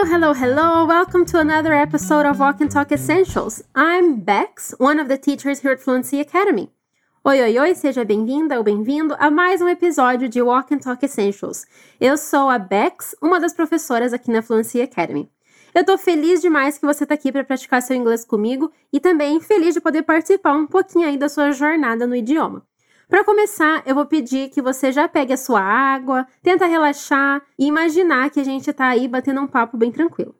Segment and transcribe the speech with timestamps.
[0.00, 0.86] Hello, hello, hello.
[0.86, 3.62] Welcome to another episode of Walk and Talk Essentials.
[3.74, 6.70] I'm Bex, one of the teachers here at Fluency Academy.
[7.22, 11.04] Oi, oi, oi, seja bem-vinda ou bem-vindo a mais um episódio de Walk and Talk
[11.04, 11.66] Essentials.
[12.00, 15.30] Eu sou a Bex, uma das professoras aqui na Fluency Academy.
[15.74, 19.38] Eu tô feliz demais que você tá aqui para praticar seu inglês comigo e também
[19.38, 22.66] feliz de poder participar um pouquinho aí da sua jornada no idioma.
[23.10, 27.66] Para começar, eu vou pedir que você já pegue a sua água, tenta relaxar e
[27.66, 30.32] imaginar que a gente está aí batendo um papo bem tranquilo.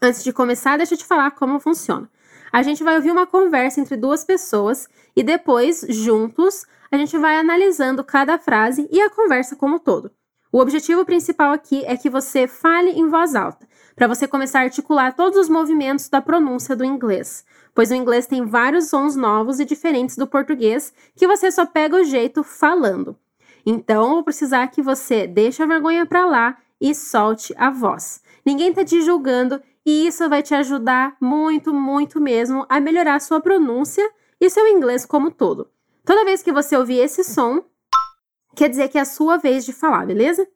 [0.00, 2.08] Antes de começar, deixa eu te falar como funciona.
[2.52, 7.36] A gente vai ouvir uma conversa entre duas pessoas e depois, juntos, a gente vai
[7.38, 10.12] analisando cada frase e a conversa como um todo.
[10.52, 14.62] O objetivo principal aqui é que você fale em voz alta, para você começar a
[14.62, 19.60] articular todos os movimentos da pronúncia do inglês, pois o inglês tem vários sons novos
[19.60, 23.16] e diferentes do português que você só pega o jeito falando.
[23.64, 28.20] Então, vou precisar que você deixe a vergonha para lá e solte a voz.
[28.44, 33.40] Ninguém está te julgando e isso vai te ajudar muito, muito mesmo a melhorar sua
[33.40, 34.08] pronúncia
[34.40, 35.68] e seu inglês como todo.
[36.04, 37.64] Toda vez que você ouvir esse som,
[38.56, 40.46] quer dizer que é a sua vez de falar, beleza?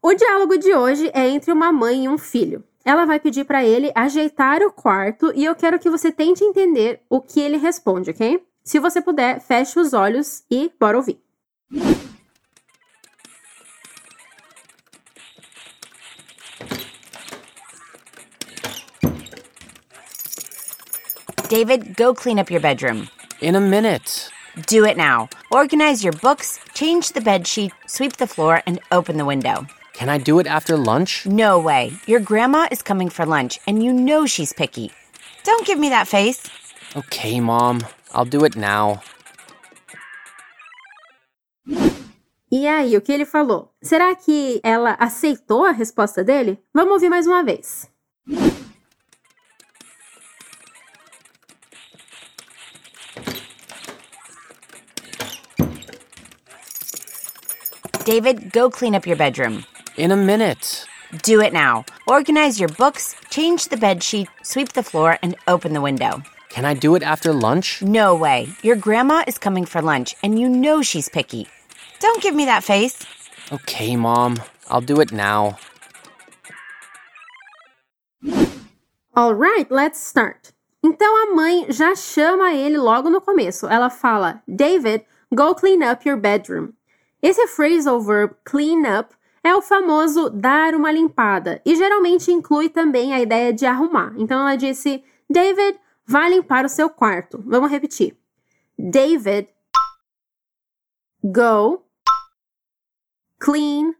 [0.00, 2.62] O diálogo de hoje é entre uma mãe e um filho.
[2.84, 7.00] Ela vai pedir para ele ajeitar o quarto e eu quero que você tente entender
[7.08, 8.42] o que ele responde, ok?
[8.64, 11.20] Se você puder, feche os olhos e bora ouvir.
[21.48, 23.08] David, go clean up your bedroom.
[23.40, 24.30] In a minute.
[24.66, 25.28] Do it now.
[25.50, 29.66] Organize your books, change the bed sheet, sweep the floor, and open the window.
[29.92, 31.26] Can I do it after lunch?
[31.26, 31.92] No way.
[32.06, 34.90] Your grandma is coming for lunch, and you know she's picky.
[35.44, 36.48] Don't give me that face.
[36.96, 37.86] Okay, Mom.
[38.12, 39.02] I'll do it now.
[42.50, 43.72] E aí, o que ele falou?
[43.82, 46.58] Será que ela aceitou a resposta dele?
[46.74, 47.88] Vamos ouvir mais uma vez.
[58.04, 59.64] David, go clean up your bedroom.
[59.98, 60.86] In a minute.
[61.22, 61.84] Do it now.
[62.06, 66.22] Organize your books, change the bed sheet, sweep the floor, and open the window.
[66.48, 67.82] Can I do it after lunch?
[67.82, 68.48] No way.
[68.62, 71.46] Your grandma is coming for lunch, and you know she's picky.
[72.00, 73.04] Don't give me that face.
[73.52, 74.38] Okay, Mom.
[74.70, 75.58] I'll do it now.
[79.14, 80.52] Alright, let's start.
[80.82, 83.68] Então a mãe já chama ele logo no começo.
[83.68, 85.04] Ela fala: David,
[85.34, 86.72] go clean up your bedroom.
[87.20, 89.14] Esse phrasal verb clean up
[89.44, 94.14] é o famoso dar uma limpada e geralmente inclui também a ideia de arrumar.
[94.16, 97.42] Então ela disse: David, vá limpar o seu quarto.
[97.46, 98.16] Vamos repetir.
[98.78, 99.48] David,
[101.24, 101.84] go,
[103.40, 103.94] clean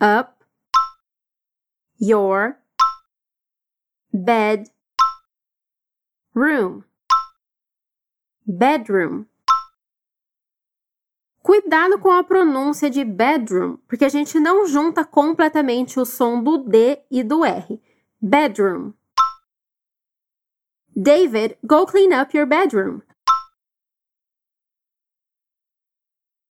[0.00, 0.44] up
[2.00, 2.56] your
[4.12, 4.70] bed
[6.34, 6.84] room.
[8.46, 9.26] Bedroom.
[11.52, 16.56] Cuidado com a pronúncia de bedroom, porque a gente não junta completamente o som do
[16.56, 17.78] D e do R.
[18.18, 18.94] Bedroom.
[20.96, 23.02] David, go clean up your bedroom.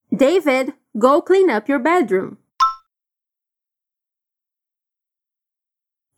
[0.09, 2.37] David, go clean up your bedroom.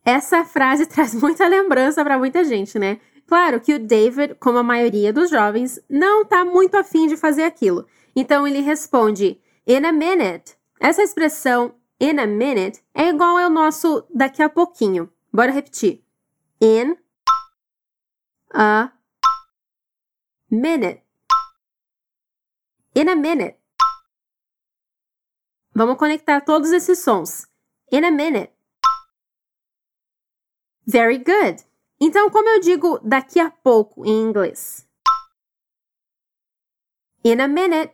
[0.06, 3.02] Essa frase traz muita lembrança para muita gente, né?
[3.26, 7.46] Claro que o David, como a maioria dos jovens, não está muito afim de fazer
[7.46, 7.88] aquilo.
[8.16, 10.58] Então ele responde in a minute.
[10.80, 15.12] Essa expressão in a minute é igual ao nosso daqui a pouquinho.
[15.34, 16.04] Bora repetir.
[16.62, 16.98] In
[18.54, 18.92] a
[20.50, 21.04] minute.
[22.96, 23.60] In a minute.
[25.74, 27.48] Vamos conectar todos esses sons.
[27.92, 28.54] In a minute.
[30.88, 31.66] Very good.
[32.00, 34.88] Então, como eu digo daqui a pouco em inglês?
[37.26, 37.94] In a minute.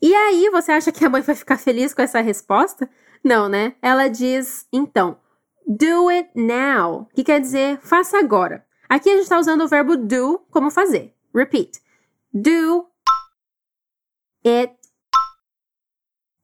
[0.00, 2.88] E aí, você acha que a mãe vai ficar feliz com essa resposta?
[3.24, 3.74] Não, né?
[3.82, 5.18] Ela diz, então,
[5.66, 8.64] do it now, que quer dizer faça agora.
[8.88, 11.14] Aqui a gente está usando o verbo do como fazer.
[11.34, 11.82] Repeat.
[12.32, 12.88] Do
[14.46, 14.74] it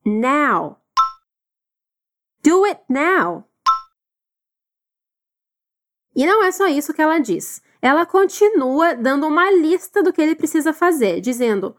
[0.04, 0.78] now.
[2.42, 3.48] Do it now.
[6.14, 7.62] E não é só isso que ela diz.
[7.80, 11.74] Ela continua dando uma lista do que ele precisa fazer, dizendo: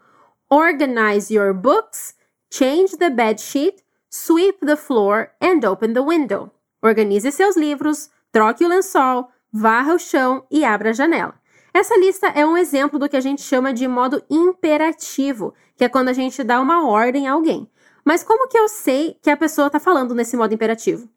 [0.48, 2.14] Organize your books,
[2.48, 6.52] change the bed sheet, sweep the floor and open the window.
[6.80, 11.34] Organize seus livros, troque o lençol, varra o chão e abra a janela.
[11.74, 15.88] Essa lista é um exemplo do que a gente chama de modo imperativo, que é
[15.88, 17.68] quando a gente dá uma ordem a alguém.
[18.04, 21.08] Mas como que eu sei que a pessoa está falando nesse modo imperativo?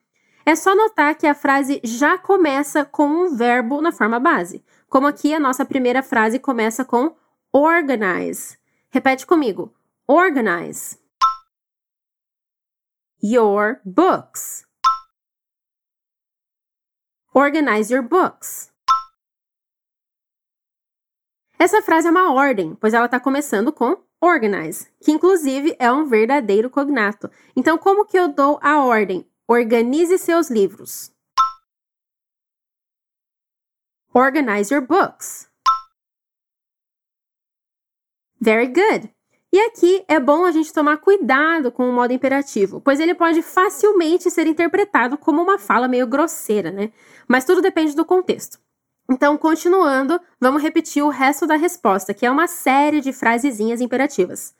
[0.43, 4.65] É só notar que a frase já começa com um verbo na forma base.
[4.89, 7.15] Como aqui a nossa primeira frase começa com
[7.53, 8.58] organize.
[8.91, 9.71] Repete comigo.
[10.07, 10.97] Organize.
[13.21, 14.65] Your books.
[17.33, 18.71] Organize your books.
[21.59, 26.05] Essa frase é uma ordem, pois ela está começando com organize, que inclusive é um
[26.05, 27.29] verdadeiro cognato.
[27.55, 29.29] Então, como que eu dou a ordem?
[29.47, 31.11] Organize seus livros.
[34.13, 35.48] Organize your books.
[38.39, 39.13] Very good.
[39.51, 43.41] E aqui é bom a gente tomar cuidado com o modo imperativo, pois ele pode
[43.41, 46.91] facilmente ser interpretado como uma fala meio grosseira, né?
[47.27, 48.59] Mas tudo depende do contexto.
[49.11, 54.55] Então, continuando, vamos repetir o resto da resposta, que é uma série de frasezinhas imperativas.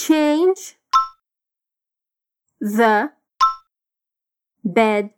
[0.00, 0.78] Change
[2.58, 3.12] the
[4.64, 5.12] bed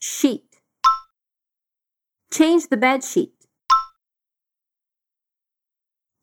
[0.00, 0.48] sheet.
[2.32, 3.37] Change the bed sheet.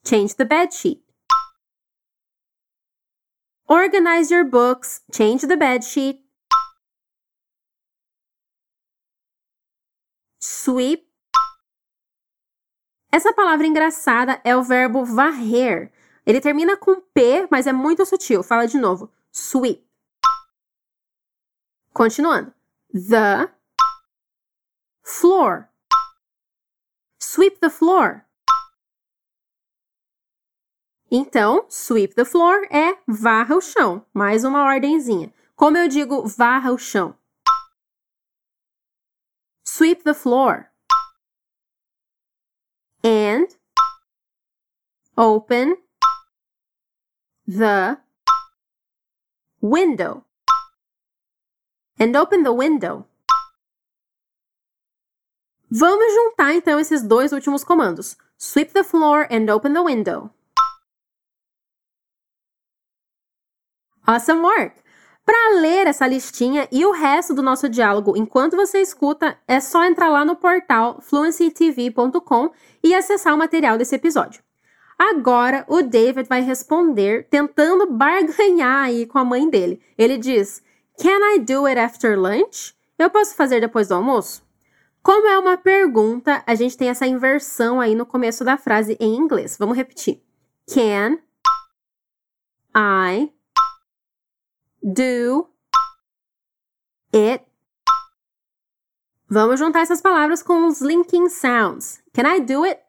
[0.05, 1.01] Change the bed sheet.
[3.67, 5.01] Organize your books.
[5.11, 6.21] Change the bed sheet.
[10.39, 11.07] Sweep.
[13.11, 15.91] Essa palavra engraçada é o verbo varrer.
[16.23, 18.43] Ele termina com P, mas é muito sutil.
[18.43, 19.11] Fala de novo.
[19.31, 19.83] Sweep.
[21.93, 22.53] Continuando.
[22.93, 23.51] The
[25.03, 25.67] floor.
[27.19, 28.23] Sweep the floor.
[31.11, 34.05] Então, sweep the floor é varra o chão.
[34.13, 35.33] Mais uma ordenzinha.
[35.55, 37.15] Como eu digo varra o chão?
[39.63, 40.67] Sweep the floor.
[43.03, 43.47] And
[45.15, 45.77] open
[47.47, 47.97] the
[49.61, 50.23] window.
[51.99, 53.07] And open the window.
[55.69, 58.17] Vamos juntar então esses dois últimos comandos.
[58.37, 60.31] Sweep the floor and open the window.
[64.07, 64.75] Awesome work!
[65.25, 69.83] Para ler essa listinha e o resto do nosso diálogo enquanto você escuta, é só
[69.83, 72.51] entrar lá no portal fluencytv.com
[72.83, 74.43] e acessar o material desse episódio.
[74.95, 79.81] Agora, o David vai responder tentando barganhar aí com a mãe dele.
[79.97, 80.61] Ele diz:
[81.01, 82.75] Can I do it after lunch?
[82.99, 84.45] Eu posso fazer depois do almoço?
[85.01, 89.15] Como é uma pergunta, a gente tem essa inversão aí no começo da frase em
[89.15, 89.57] inglês.
[89.57, 90.21] Vamos repetir.
[90.71, 91.17] Can
[92.75, 93.34] I
[94.85, 95.49] do,
[97.11, 97.43] it.
[99.27, 102.01] Vamos juntar essas palavras com os linking sounds.
[102.13, 102.79] Can I do it?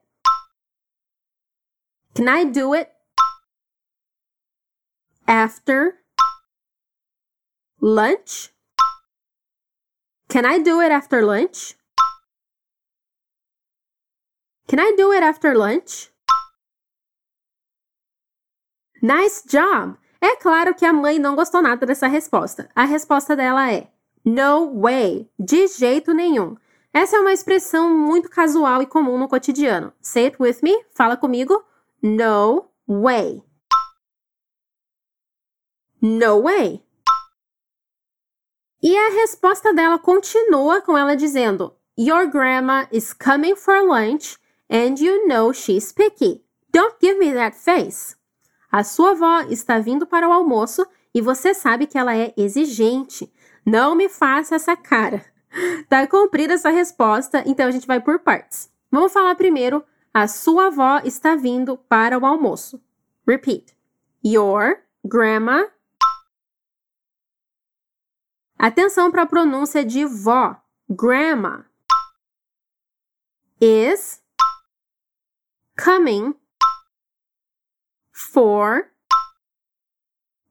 [2.15, 2.91] Can I do it?
[5.27, 5.95] After
[7.81, 8.53] lunch?
[10.29, 11.75] Can I do it after lunch?
[14.69, 16.11] Can I do it after lunch?
[19.01, 19.97] Nice job!
[20.21, 22.71] É claro que a mãe não gostou nada dessa resposta.
[22.75, 23.89] A resposta dela é
[24.25, 26.57] no way, de jeito nenhum.
[26.93, 29.93] Essa é uma expressão muito casual e comum no cotidiano.
[30.01, 31.63] Say it with me, fala comigo.
[32.03, 33.43] No way.
[36.01, 36.83] No way.
[38.83, 44.39] E a resposta dela continua com ela dizendo: Your grandma is coming for lunch
[44.71, 46.43] and you know she's picky.
[46.73, 48.16] Don't give me that face.
[48.77, 53.33] A sua avó está vindo para o almoço e você sabe que ela é exigente.
[53.65, 55.25] Não me faça essa cara.
[55.89, 58.71] Tá cumprida essa resposta, então a gente vai por partes.
[58.91, 59.83] Vamos falar primeiro.
[60.13, 62.79] A sua avó está vindo para o almoço.
[63.27, 63.75] Repeat.
[64.23, 65.71] Your grandma.
[68.59, 70.55] Atenção para a pronúncia de vó.
[70.91, 71.65] Grandma
[73.59, 74.23] is
[75.83, 76.35] coming
[78.37, 78.93] for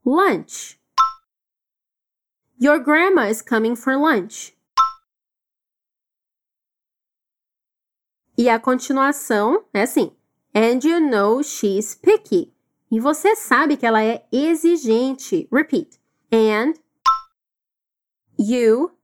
[0.04, 0.80] lunch.
[2.58, 4.56] Your grandma is coming for lunch.
[8.36, 10.12] E a continuação é assim:
[10.56, 12.52] And you know she's picky.
[12.92, 15.48] E você sabe que ela é exigente.
[15.52, 16.00] Repeat.
[16.32, 16.74] And
[18.36, 18.98] you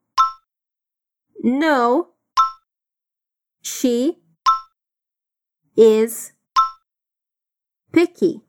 [1.43, 2.15] know
[3.61, 4.17] she
[5.77, 6.33] is
[7.91, 8.41] picky.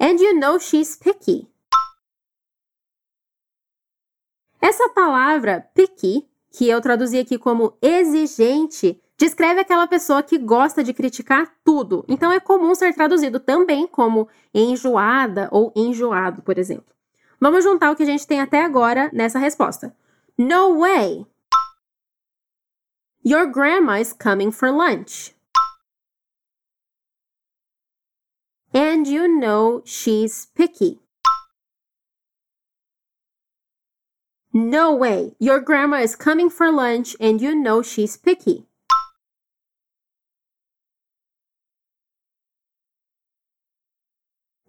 [0.00, 1.48] And you know she's picky.
[4.60, 10.94] Essa palavra picky, que eu traduzi aqui como exigente, descreve aquela pessoa que gosta de
[10.94, 12.04] criticar tudo.
[12.08, 16.94] Então é comum ser traduzido também como enjoada ou enjoado, por exemplo.
[17.40, 19.94] Vamos juntar o que a gente tem até agora nessa resposta.
[20.36, 21.26] No way!
[23.24, 25.37] Your grandma is coming for lunch.
[28.72, 31.00] And you know she's picky.
[34.52, 35.34] No way.
[35.38, 38.66] Your grandma is coming for lunch and you know she's picky.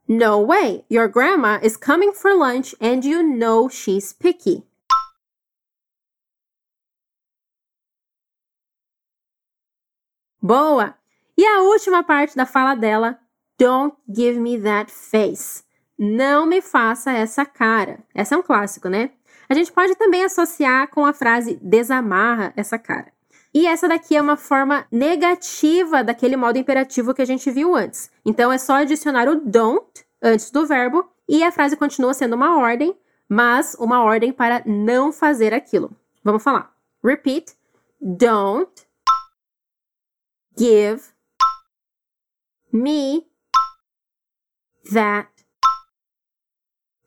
[0.07, 0.85] No way.
[0.89, 4.63] Your grandma is coming for lunch and you know she's picky.
[10.41, 10.95] Boa!
[11.37, 13.19] E a última parte da fala dela:
[13.59, 15.63] Don't give me that face.
[15.97, 17.99] Não me faça essa cara.
[18.15, 19.11] Essa é um clássico, né?
[19.49, 23.11] A gente pode também associar com a frase desamarra essa cara.
[23.53, 28.09] E essa daqui é uma forma negativa daquele modo imperativo que a gente viu antes.
[28.23, 32.57] Então é só adicionar o don't antes do verbo e a frase continua sendo uma
[32.57, 32.95] ordem,
[33.27, 35.91] mas uma ordem para não fazer aquilo.
[36.23, 36.73] Vamos falar.
[37.03, 37.53] Repeat.
[37.99, 38.87] Don't
[40.57, 41.03] give
[42.71, 43.28] me
[44.91, 45.27] that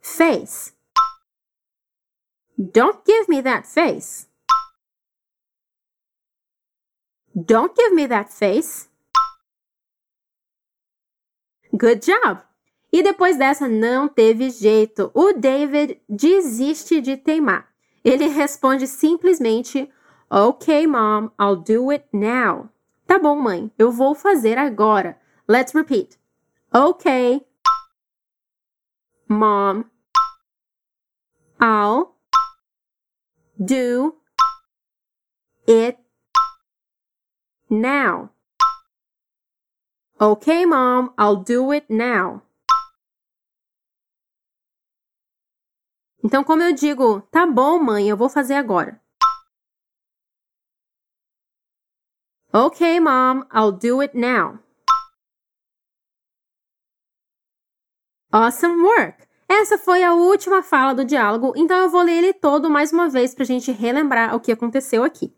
[0.00, 0.72] face.
[2.58, 4.28] Don't give me that face.
[7.34, 8.88] Don't give me that face.
[11.76, 12.42] Good job!
[12.92, 15.10] E depois dessa não teve jeito.
[15.14, 17.66] O David desiste de teimar.
[18.04, 19.90] Ele responde simplesmente:
[20.30, 22.68] Ok, mom, I'll do it now.
[23.06, 25.18] Tá bom, mãe, eu vou fazer agora.
[25.48, 26.18] Let's repeat.
[26.72, 27.46] Ok,
[29.32, 29.90] mom,
[31.58, 32.14] I'll
[33.58, 34.16] do
[35.66, 35.98] it
[37.70, 38.30] now.
[40.20, 42.42] Okay, mom, I'll do it now.
[46.24, 49.00] Então, como eu digo, tá bom, mãe, eu vou fazer agora.
[52.54, 54.58] Okay, mom, I'll do it now.
[58.32, 59.26] Awesome work!
[59.46, 63.10] Essa foi a última fala do diálogo, então eu vou ler ele todo mais uma
[63.10, 65.34] vez para a gente relembrar o que aconteceu aqui.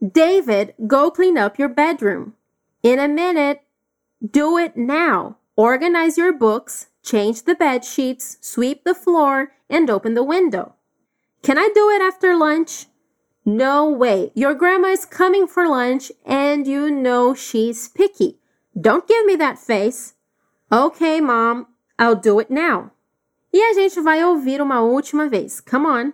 [0.00, 2.32] David, go clean up your bedroom.
[2.82, 3.60] In a minute.
[4.22, 5.36] Do it now.
[5.56, 10.72] Organize your books, change the bed sheets, sweep the floor, and open the window.
[11.42, 12.86] Can I do it after lunch?
[13.44, 14.32] No way.
[14.34, 18.38] Your grandma is coming for lunch and you know she's picky.
[18.80, 20.14] Don't give me that face.
[20.72, 21.66] Okay, mom,
[22.02, 22.90] I'll do it now.
[23.52, 25.60] E a gente vai ouvir uma última vez.
[25.60, 26.12] Come on.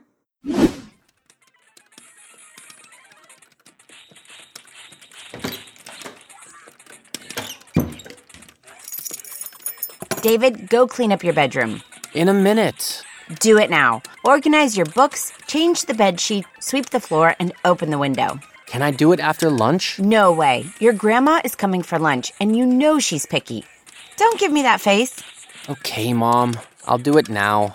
[10.20, 11.80] David, go clean up your bedroom.
[12.12, 13.02] In a minute.
[13.40, 14.02] Do it now.
[14.24, 18.38] Organize your books, change the bed sheet, sweep the floor, and open the window.
[18.66, 19.98] Can I do it after lunch?
[19.98, 20.66] No way.
[20.80, 23.64] Your grandma is coming for lunch, and you know she's picky.
[24.18, 25.22] Don't give me that face.
[25.68, 26.52] Okay, Mom.
[26.86, 27.74] I'll do it now.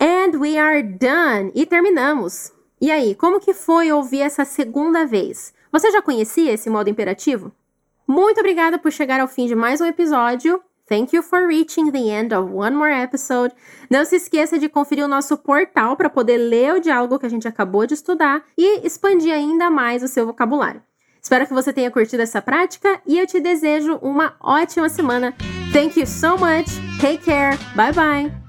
[0.00, 1.52] And we are done.
[1.54, 2.50] E terminamos.
[2.80, 5.52] E aí, como que foi ouvir essa segunda vez?
[5.70, 7.52] Você já conhecia esse modo imperativo?
[8.08, 10.62] Muito obrigada por chegar ao fim de mais um episódio.
[10.88, 13.54] Thank you for reaching the end of one more episode.
[13.90, 17.30] Não se esqueça de conferir o nosso portal para poder ler o diálogo que a
[17.30, 20.82] gente acabou de estudar e expandir ainda mais o seu vocabulário.
[21.22, 25.32] Espero que você tenha curtido essa prática e eu te desejo uma ótima semana.
[25.72, 26.66] Thank you so much.
[27.00, 27.56] Take care.
[27.76, 28.41] Bye bye.